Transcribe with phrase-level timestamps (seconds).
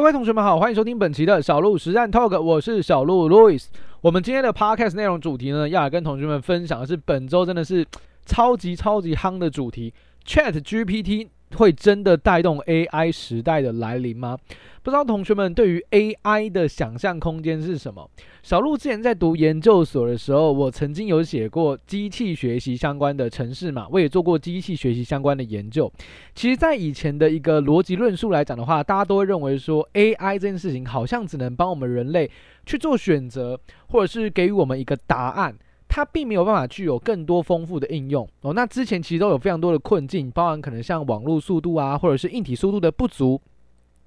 [0.00, 3.62] 各位同学们好，欢迎收听本期的小鹿实战 Talk，我是小鹿 Louis。
[4.00, 7.86] 我们今天的 Podcast 内容主题呢，要来跟同学们分享的是本周真的是
[8.24, 9.92] 超级超级夯的主题
[10.26, 11.28] ，Chat GPT。
[11.56, 14.38] 会真的带动 AI 时代的来临吗？
[14.82, 18.08] 不知道同学们对于 AI 的想象空间是什么？
[18.42, 25.92] 小鹿之前在读研究所的时候，我曾经有写过机器学习相关的程式嘛，我也做过机器学习相关的研究。
[26.34, 32.30] 其实，在以前的一个逻辑论述来讲的话，大家都会认为说 AI 这件事情好像只能帮我们人类
[32.64, 35.54] 去做选择，或者是给予我们一个答案。
[35.90, 38.54] 它并没有办法具有更多丰富的应用哦。
[38.54, 43.40] 那之前其实都有非常多的困境，包含可能像网络速度啊，或者是硬体速度的不足，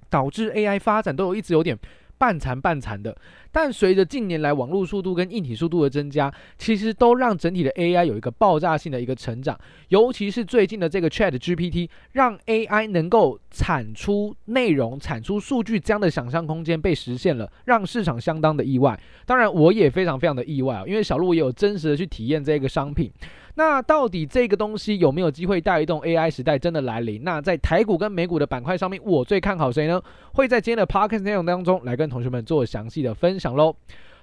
[0.08, 1.78] 导致 AI 发展都有一直有点。
[2.24, 3.14] 半残半残的，
[3.52, 9.60] 但随着近年来网络速度跟硬体速度的增加，其实都让整体的 AI 有一个爆炸性的一个成长。
[9.88, 18.98] 尤其是最近的这个 ChatGPT，让 AI 能够产出内容、产出数据这样的想象空间被实现了，让市场相当的意外。
[19.26, 23.12] 当然，我也非常非常的意外啊，因为小鹿也有真实的去体验这个商品。
[23.56, 27.22] 那到底这个东西有没有机会带动 AI 时代真的来临？
[27.22, 30.02] 那在台股跟美股的板块上面，我最看好谁呢？
[30.32, 33.74] 会在今天的 Podcast 内容当中来跟同学们做详细的分享喽。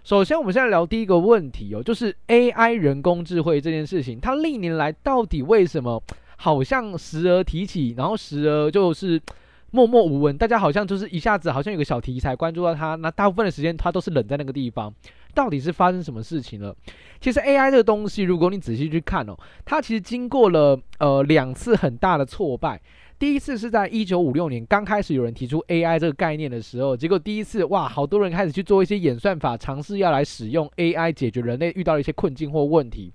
[0.04, 6.02] 首先，我们现在聊第一个问题哦，就是 AI 人工智慧这件事情，它历年来到底为什么
[6.36, 9.22] 好像时而提起，然后时而就是
[9.70, 10.38] 默默无闻？
[10.38, 14.94] 大家好像就是一下子好像有个小题材关注到它，那大部分的时间它都是冷在那个地方。
[15.34, 16.76] 到底是发生什么事情了？
[17.20, 22.82] 其实 AI 这个东西，如果你仔细去看哦，它其实经过了呃两次很大的挫败。
[23.20, 33.14] 第一次是在一九五六年刚开始有人提出 AI 这个概念的时候，结果第一次哇，好多人开始去做一些演算法，尝试要来使用 AI 解决人类遇到的一些困境或问题。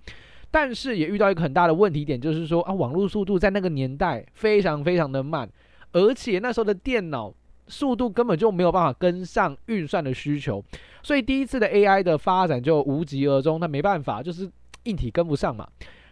[0.50, 5.50] 但是也遇到一个很大的问题点，就是说啊，网络速度在那个年代非常非常的慢，
[5.90, 7.34] 而且那时候的电脑。
[7.68, 10.64] 速度根本就没有办法跟上运算的需求，
[11.02, 13.58] 所以第一次的 AI 的发展就无疾而终。
[13.60, 14.50] 那没办法，就是
[14.84, 15.66] 硬体跟不上嘛。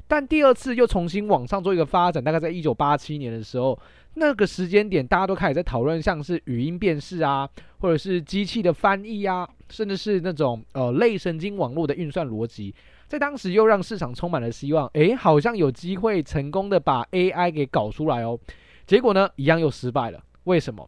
[0.07, 3.79] 但第二次又重新往上做一个发展，大概在一九八七年的时候，
[4.15, 7.49] 那个时间点大家都开始在讨论像是语音辨识啊，
[7.79, 12.75] 或者是机器的翻译啊，甚至是那种呃类神经网络的运算逻辑，
[13.09, 14.87] 在当时又让市场充满了希望。
[14.93, 18.39] 诶，好像有机会成功的把 AI 给搞出来哦。
[18.87, 20.23] 结果呢，一样又失败了。
[20.45, 20.87] 为什么？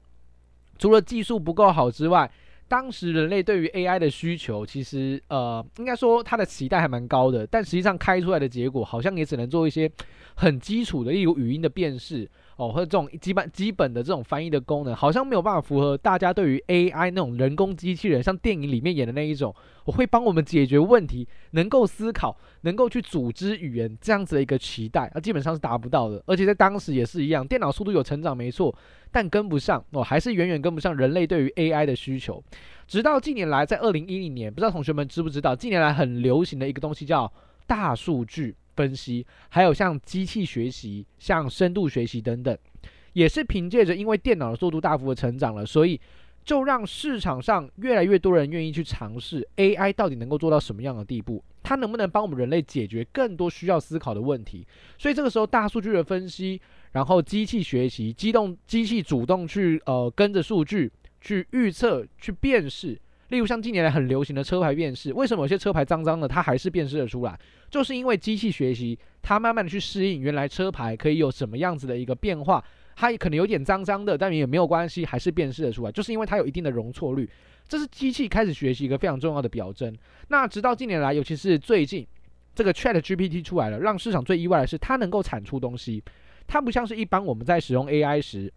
[0.78, 2.30] 除了技术不够好之外，
[2.68, 9.90] 当时人类对于 AI 的需求，其实呃，应该说它的期待还蛮高的，但实际上开出来的结果，好像也只能做一些
[10.34, 12.28] 很基础的，例如语音的辨识。
[12.56, 26.22] 哦，或者这种基本基本的这种翻译的功能，好像没有办法符合大家对于 AI 那种人工机器人，像电影里面演的那一种，我会帮我们解决问题，能够思考，能够去组织语言这样子的一个期待，啊，基本上是达不到的。
[26.26, 28.74] 而且在当时也是一样，电脑速度有成长没错，
[29.12, 32.42] 但跟不上哦，还是远远跟不上人类对于 AI 的需求。
[32.86, 37.30] 直到近年来，在二零一零年，不知道同学们知不知道，近年来很流行的一个东西叫
[37.66, 38.56] 大数据。
[38.76, 42.56] 分析，还有像机器学习、像深度学习等等，
[43.14, 45.98] 也是凭借着因为电脑的速度大幅的成长了，所以
[46.44, 54.64] 就让市场上越来越多人愿意去尝试 AI 到底能够做到什么样的地步，它能不能帮我们人类解决更多需要思考的问题？
[54.98, 56.60] 所以这个时候大数据的分析，
[56.92, 62.96] 然后机器学习，机动机器主动去呃跟着数据去预测、去辨识。
[63.28, 67.38] 例如像近年来很流行的车牌辨识，为什么有些车牌脏脏的，它还是辨识得出来？
[67.68, 77.28] 就是因为机器学习，它慢慢的去适应原来车牌可以有什么样子的一个变化，它可能有点脏脏的，但也没有关系，还是辨识得出来，就是因为它有一定的容错率，
[77.66, 79.92] 这是机器开始学习一个非常重要的表征。
[80.28, 82.06] 那直到近年来，尤其是最近
[82.54, 86.00] 这个 ChatGPT 出来了，让市场最意外的是，它能够产出东西，
[86.46, 88.52] 它不像是一般我们在使用 AI 时，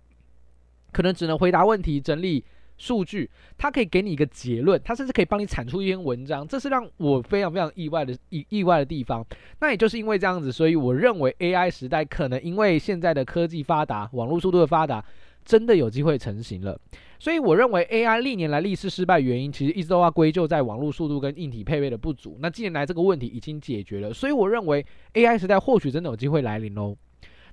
[0.92, 2.46] 可能只能回答问题、整理。
[2.80, 9.24] 数据，它可以给你一个结论，它甚至可以帮你产出一篇文章，这是让我非常非常意外的意意外的地方。
[9.60, 15.04] 那也就是因为这样子，所以我认为 AI 时代可能因为现在的科技发达，网络速度的发达，
[15.44, 16.80] 真的有机会成型了。
[17.20, 22.38] 所以我认为 AI 历年来历次失败原因，其实一直都要归咎在网络速度跟硬体配备的不足。
[22.40, 24.86] 那近年来这个问题已经解决了，所以我认为
[25.16, 26.96] AI 时代或许真的有机会来临哦。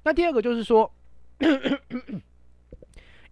[0.04, 0.88] 那第二个就是说。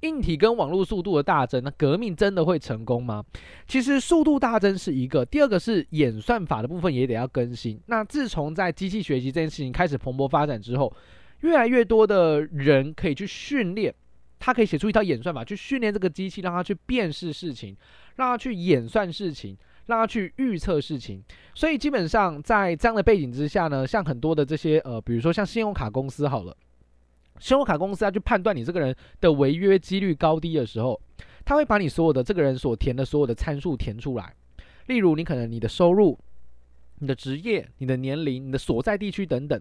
[0.05, 3.25] 硬体跟网络速度的大增，那革命真的会成功吗？
[3.67, 7.81] 其实速度大增是一个，第二个是演算法的部分也得要更新。
[7.87, 10.95] 那自从在机器学习这件事情开始蓬勃发展之后，
[11.41, 13.95] 越来越多的人可以去训练，
[14.39, 17.75] 他可以写出一套演算法去训练这个机器，让它去辨识事情，
[18.17, 21.23] 让它去演算事情，让他去预测事情。
[21.55, 26.55] 所以基本上在这样的背景之下呢，像很多的这些呃，比如说像信用卡公司好了。
[27.41, 31.01] 信用卡公司要去判断你这个人的违约几率高低的时候，
[31.45, 34.35] 他会把你所有的这个人所填的所有的参数填出来。
[34.87, 36.19] 例如，你可能你的收入、
[36.99, 39.61] 你的职业、你的年龄、你的所在地区等等，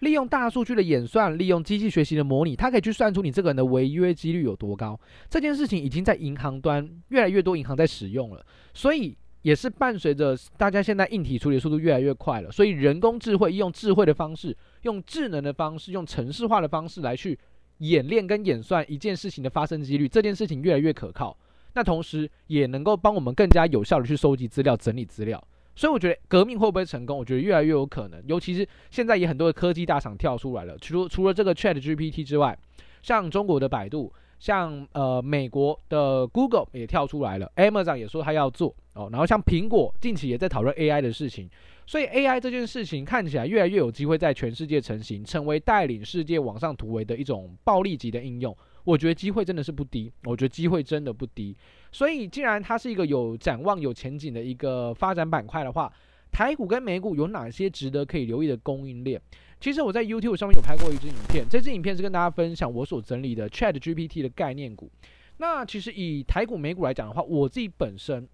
[0.00, 4.98] 利用大数据的演算，利用机器学习的模拟，它可以去算出你这个人的违约几率有多高。
[5.30, 8.44] 这件事情已经在银行端越来越多银行在使用了，
[8.74, 17.38] 所以也是伴随着大家现在硬体处理速度越来越快了，所以人工智慧用智慧的方式，用智能的方式，用程式化的方式来去
[17.78, 21.36] 演练跟演算一件事情的发生几率，这件事情越来越可靠。
[21.74, 27.18] 那同时也能够帮我们更加有效的去收集资料、整理资料，所以我觉得革命会不会成功？
[27.18, 28.22] 我觉得越来越有可能。
[28.26, 32.58] 尤其是现在也很多的科技大厂跳出来了，除除了这个 ChatGPT 之外，
[33.02, 34.10] 像中国的百度，
[34.44, 41.48] 像呃美国的 Google 也跳出来了，Amazon 也说他要做哦，然后像苹果近期也在讨论 AI 的事情，
[41.86, 48.54] 所以 AI 这件事情看起来越来越有机会在全世界成型，成为带领世界往上突围的一种暴力级的应用。
[48.84, 51.56] 我觉得机会真的是不低，我觉得机会真的不低。
[51.90, 55.90] 所以，既然它是一个有展望、有前景的一个发展板块的话，
[56.30, 59.18] 台股跟美股有哪些值得可以留意的供应链？
[59.64, 64.90] 其实我在 YouTube 上面有拍过一支影片，这支影片是跟大家分享我所整理的 ChatGPT 的概念股。
[65.38, 68.28] 那其实以台股、美股来讲的话，我自己本身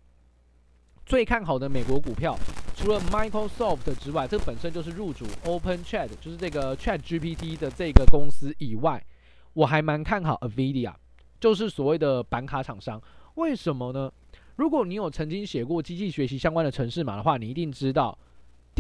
[1.07, 2.37] 最看好的美国股票，
[2.75, 9.01] 除了 Microsoft 之外，这本身就是入主 OpenChat，就是这个 ChatGPT 的这个公司以外。
[9.53, 10.93] 我还蛮看好 Avidia，
[11.39, 13.01] 就是所谓的板卡厂商。
[13.37, 14.13] 为什么呢？
[14.57, 18.19] 如果你有曾经写过机器学习相关的程式码的话，你一定知道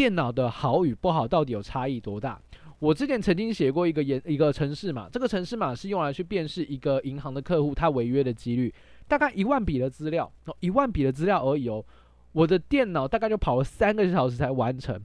[0.00, 2.41] 电脑的好与不好到底有差异多大。
[2.79, 8.73] 我之前曾经写过一个研一个城市码，这个城市码是用来去辨识一个银行的客户他违约的几率，
[9.06, 11.85] 大概一万笔的资料，一万笔的资料而已哦。
[12.32, 14.99] 我的电脑大概就跑了三个小时才完成。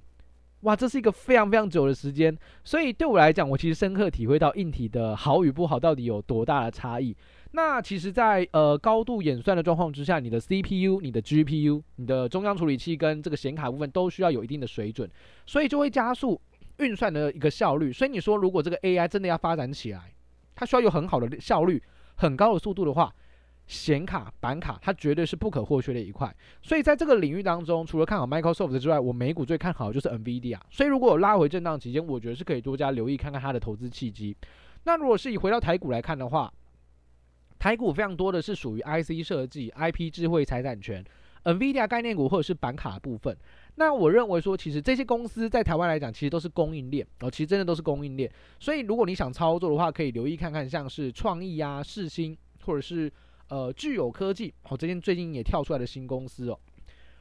[0.62, 2.34] 哇，这是一个非常非常久的时间，
[2.64, 7.14] 所以对我来讲，我其实深刻体会到硬体的好与不好到底有多大的差异。
[7.56, 15.10] 那其实在，呃高度演算的状况之下，你的 CPU、你的 GPU、你的中央处理器跟这个显卡部分都需要有一定的水准，
[15.46, 16.40] 所以就会加速
[16.80, 17.94] 运算的一个效率。
[17.94, 20.14] 所以你说，如果这个 AI 真的要发展起来，
[20.54, 21.82] 它需要有很好的效率、
[22.18, 23.12] 很高的速度的话。
[23.68, 26.32] 显卡、板卡，它绝对是不可或缺的一块。
[26.62, 30.60] 所以在这个领域当中，除了看好 Microsoft 之外，我美股最看好就是 NVIDIA。
[30.70, 34.38] 所以如果有拉回震荡期间，我觉得是可以多加留意看看它的投资契机。
[34.84, 36.54] 那如果是以回到台股来看的话，
[37.66, 41.04] 台股非常多的是属于 IC 设计、IP 智慧财产权、
[41.46, 43.36] NVIDIA 概念股或者是板卡部分。
[43.78, 48.32] 那我认为说，其实这些公司在台湾来讲，其实都是供应链哦，其实真的都是供应链。
[48.60, 53.12] 所以如果你想操作的话，可以留意看看像是创意啊、世新或者是。
[53.48, 56.60] 呃，聚友科技哦，这间最近也跳出来的新公司哦，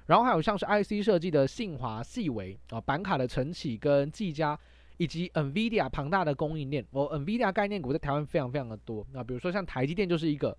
[0.06, 4.58] 然后还有像是 IC 设计的信华、细微啊，板卡的晨起跟技嘉，
[4.96, 9.06] 以及 NVIDIA 庞大的供应链哦，NVIDIA 概念股在台湾非常非常的多。
[9.12, 10.56] 那比如说像台积电就是一个，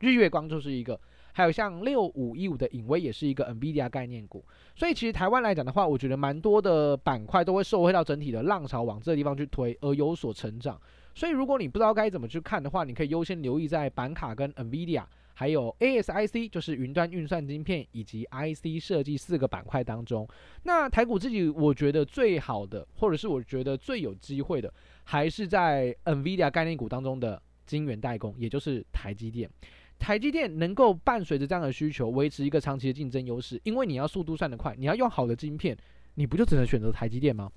[0.00, 1.00] 日月光就是一个，
[1.32, 4.44] 还有像六五一五的影威也是一个 NVIDIA 概念股。
[4.74, 10.80] 所以其实台湾来讲的话，我觉得蛮多的板块都会受惠到整体的浪潮往这个地方去推，而有所成长。
[11.14, 15.04] 所以，如果你不知道该怎么去看的话，你可以优先留意在板卡跟 NVIDIA，
[15.34, 20.26] 还有 ASIC，就是云端运算晶片以及 IC 设计四个板块当中。
[20.62, 24.72] 那台股自己我觉得最好的，或者是我觉得最有机会的，
[25.02, 29.50] 还是在 NVIDIA 概念股当中的晶圆代工，也就是台积电。
[29.98, 35.76] 台积电能够伴随着这样的需求，维持一个长期的竞争优势，因为你要速度算得快，你要用好的晶片，
[36.14, 37.50] 你不就只能选择台积电吗？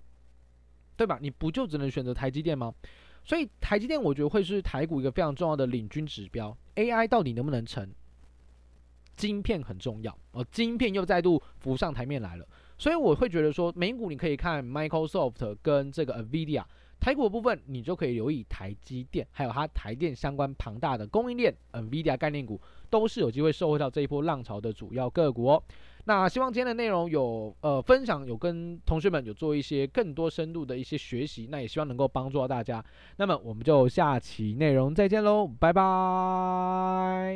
[0.96, 1.20] 对吧？
[1.22, 2.74] 你不就只能选择台积电吗？
[3.28, 7.86] 所以台积电我觉得会是台股一个非常重要的领军指标，AI 到底能不能成？
[9.18, 16.64] 晶片很重要哦，晶片又再度浮上台面来了，所以我会觉得说，美股你可以看 Microsoft 跟这个 NVIDIA，
[17.02, 25.64] 台股部分你就可以留意台积电，还有它台电相关庞大的供应链，NVIDIA 概念股都是有机会受惠到这一波浪潮的主要个股哦。
[26.08, 32.82] 那希望今天的内容有呃分享，有跟同学们有做一些更多深度的一些学习，那也希望能够帮助到大家。
[33.18, 37.36] 那么我们就下期内容再见喽，拜拜。